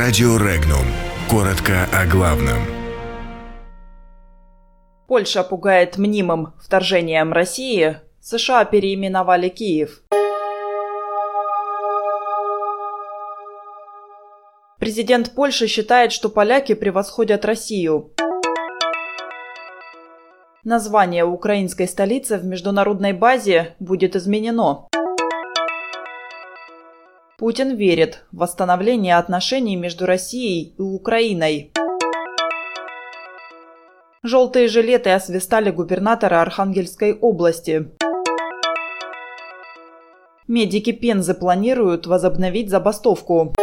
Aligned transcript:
Радио 0.00 0.36
Регнум. 0.36 0.84
Коротко 1.28 1.88
о 1.92 2.06
главном. 2.06 2.58
Польша 5.08 5.42
пугает 5.42 5.98
мнимым 5.98 6.54
вторжением 6.62 7.32
России. 7.32 7.96
США 8.20 8.64
переименовали 8.64 9.48
Киев. 9.48 10.04
Президент 14.78 15.34
Польши 15.34 15.66
считает, 15.66 16.12
что 16.12 16.28
поляки 16.28 16.74
превосходят 16.74 17.44
Россию. 17.44 18.12
Название 20.62 21.24
украинской 21.24 21.88
столицы 21.88 22.38
в 22.38 22.44
международной 22.44 23.14
базе 23.14 23.74
будет 23.80 24.14
изменено. 24.14 24.86
Путин 27.38 27.76
верит 27.76 28.24
в 28.32 28.38
восстановление 28.38 29.16
отношений 29.16 29.76
между 29.76 30.06
Россией 30.06 30.74
и 30.76 30.82
Украиной. 30.82 31.70
Желтые 34.24 34.66
жилеты 34.66 35.10
освистали 35.10 35.70
губернатора 35.70 36.42
Архангельской 36.42 37.12
области. 37.12 37.92
Медики 40.48 40.90
Пензы 40.90 41.34
планируют 41.34 42.08
возобновить 42.08 42.70
забастовку. 42.70 43.54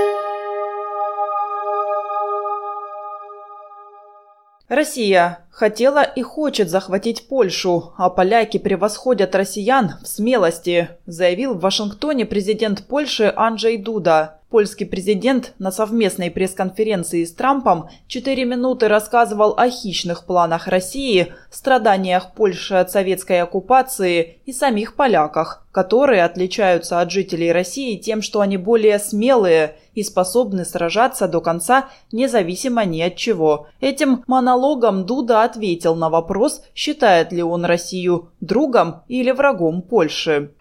Россия 4.67 5.45
хотела 5.51 6.01
и 6.01 6.23
хочет 6.23 6.69
захватить 6.69 7.27
Польшу, 7.27 7.93
а 7.97 8.09
поляки 8.09 8.57
превосходят 8.57 9.35
россиян 9.35 9.93
в 10.01 10.07
смелости, 10.07 10.89
заявил 11.05 11.53
в 11.53 11.59
Вашингтоне 11.59 12.25
президент 12.25 12.83
Польши 12.87 13.31
Анджей 13.35 13.77
Дуда. 13.77 14.39
Польский 14.55 14.85
президент 14.85 15.53
на 15.59 15.69
совместной 15.69 16.31
пресс-конференции 16.31 17.25
с 17.25 17.33
Трампом 17.33 17.89
4 18.07 18.45
минуты 18.45 18.87
рассказывал 18.87 19.53
о 19.57 19.69
хищных 19.69 20.25
планах 20.25 20.69
России, 20.69 21.33
страданиях 21.51 22.33
Польши 22.33 22.75
от 22.75 22.89
советской 22.89 23.41
оккупации 23.41 24.39
и 24.45 24.53
самих 24.53 24.95
поляках, 24.95 25.65
которые 25.73 26.23
отличаются 26.23 27.01
от 27.01 27.11
жителей 27.11 27.51
России 27.51 27.97
тем, 27.97 28.21
что 28.21 28.39
они 28.39 28.55
более 28.55 28.97
смелые 28.97 29.75
и 29.93 30.03
способны 30.03 30.63
сражаться 30.63 31.27
до 31.27 31.41
конца, 31.41 31.89
независимо 32.13 32.85
ни 32.85 33.01
от 33.01 33.17
чего. 33.17 33.67
Этим 33.81 34.23
монологом 34.25 35.05
Дуда 35.05 35.43
ответил 35.43 35.95
на 35.95 36.09
вопрос, 36.09 36.61
считает 36.73 37.33
ли 37.33 37.43
он 37.43 37.65
Россию 37.65 38.29
другом 38.39 39.03
или 39.09 39.31
врагом 39.31 39.81
Польши. 39.81 40.53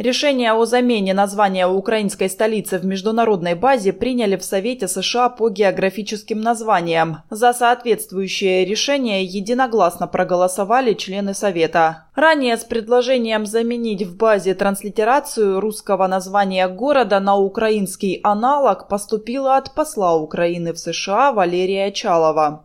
Решение 0.00 0.54
о 0.54 0.64
замене 0.64 1.12
названия 1.12 1.66
украинской 1.66 2.30
столицы 2.30 2.78
в 2.78 2.86
международной 2.86 3.54
базе 3.54 3.92
приняли 3.92 4.36
в 4.36 4.42
Совете 4.42 4.88
США 4.88 5.28
по 5.28 5.50
географическим 5.50 6.40
названиям. 6.40 7.18
За 7.28 7.52
соответствующее 7.52 8.64
решение 8.64 9.22
единогласно 9.24 10.06
проголосовали 10.06 10.94
члены 10.94 11.34
Совета. 11.34 12.06
Ранее 12.14 12.56
с 12.56 12.64
предложением 12.64 13.44
заменить 13.44 14.02
в 14.04 14.16
базе 14.16 14.54
транслитерацию 14.54 15.60
русского 15.60 16.06
названия 16.06 16.66
города 16.68 17.20
на 17.20 17.36
украинский 17.36 18.20
аналог 18.22 18.88
поступило 18.88 19.58
от 19.58 19.74
посла 19.74 20.16
Украины 20.16 20.72
в 20.72 20.78
США 20.78 21.30
Валерия 21.30 21.92
Чалова. 21.92 22.64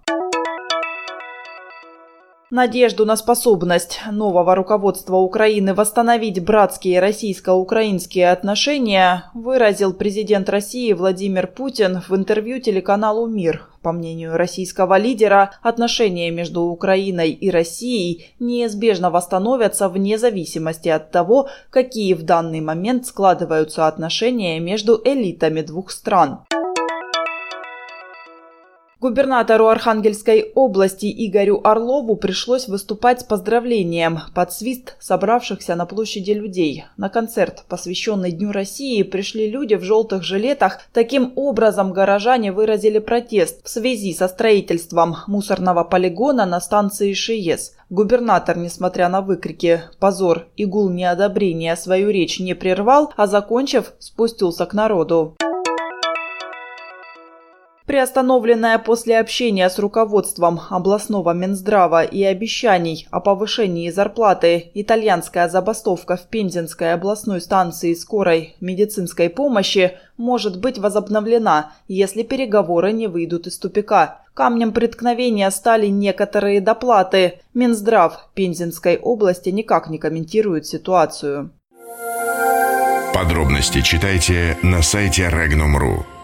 Надежду 2.56 3.06
на 3.06 3.18
способность 3.18 4.00
нового 4.10 4.56
руководства 4.56 5.18
Украины 5.18 5.74
восстановить 5.74 6.42
братские 6.42 7.02
российско-украинские 7.02 8.32
отношения 8.32 9.30
выразил 9.34 9.94
президент 9.94 10.48
России 10.48 10.94
Владимир 10.94 11.48
Путин 11.48 12.00
в 12.08 12.16
интервью 12.16 12.62
телеканалу 12.62 13.28
«Мир». 13.28 13.68
По 13.82 13.92
мнению 13.92 14.38
российского 14.38 14.98
лидера, 14.98 15.52
отношения 15.62 16.32
между 16.32 16.62
Украиной 16.62 17.32
и 17.32 17.52
Россией 17.52 18.30
неизбежно 18.40 19.10
восстановятся 19.12 19.90
вне 19.90 20.18
зависимости 20.18 20.88
от 20.88 21.12
того, 21.12 21.50
какие 21.70 22.14
в 22.14 22.24
данный 22.24 22.62
момент 22.62 23.06
складываются 23.06 23.86
отношения 23.86 24.62
между 24.62 25.02
элитами 25.04 25.60
двух 25.60 25.92
стран. 25.92 26.40
Губернатору 29.02 29.68
Архангельской 29.68 30.52
области 30.56 31.06
Игорю 31.28 31.60
Орлову 31.66 32.16
пришлось 32.16 32.70
выступать 32.70 33.22
с 33.22 33.24
поздравлением 33.26 34.22
под 34.34 34.54
свист 34.54 34.96
собравшихся 35.00 35.76
на 35.76 35.86
площади 35.86 36.32
людей. 36.32 36.86
На 36.96 37.10
концерт, 37.10 37.66
посвященный 37.68 38.32
Дню 38.32 38.54
России, 38.54 39.04
пришли 39.04 39.50
люди 39.50 39.76
в 39.76 39.84
желтых 39.84 40.24
жилетах. 40.24 40.80
Таким 40.94 41.34
образом, 41.36 41.92
горожане 41.92 42.54
выразили 42.54 43.00
протест 43.00 43.66
в 43.66 43.70
связи 43.70 44.14
со 44.14 44.30
строительством 44.30 45.18
мусорного 45.28 45.84
полигона 45.84 46.46
на 46.46 46.62
станции 46.62 47.12
Шиес. 47.12 47.74
Губернатор, 47.90 48.58
несмотря 48.58 49.10
на 49.10 49.22
выкрики 49.22 49.84
«позор» 50.00 50.48
и 50.56 50.66
гул 50.66 50.90
неодобрения, 50.90 51.76
свою 51.76 52.10
речь 52.12 52.40
не 52.40 52.56
прервал, 52.56 53.12
а, 53.18 53.28
закончив, 53.28 53.94
спустился 54.00 54.66
к 54.66 54.74
народу. 54.74 55.36
Приостановленная 57.86 58.80
после 58.80 59.20
общения 59.20 59.70
с 59.70 59.78
руководством 59.78 60.60
областного 60.72 61.34
Минздрава 61.34 62.04
и 62.04 62.24
обещаний 62.24 63.08
о 63.12 63.20
повышении 63.20 63.92
зарплаты 63.92 64.72
итальянская 64.74 65.48
забастовка 65.50 66.18
в 66.18 66.24
Пензенской 66.24 66.94
областной 66.94 67.42
станции 67.42 67.94
скорой 67.94 68.56
медицинской 68.60 69.30
помощи 69.30 69.98
может 70.18 70.60
быть 70.60 70.80
возобновлена, 70.80 71.74
если 71.88 72.24
переговоры 72.24 72.92
не 72.92 73.06
выйдут 73.06 73.46
из 73.46 73.60
тупика. 73.60 74.22
Камнем 74.34 74.74
преткновения 74.74 75.50
стали 75.52 75.86
некоторые 75.86 76.62
доплаты. 76.62 77.40
Минздрав 77.54 78.30
Пензенской 78.34 78.98
области 78.98 79.50
никак 79.50 79.90
не 79.90 80.00
комментирует 80.00 80.66
ситуацию. 80.66 81.52
Подробности 83.14 83.82
читайте 83.82 84.58
на 84.64 84.82
сайте 84.82 85.30
Regnum.ru. 85.30 86.15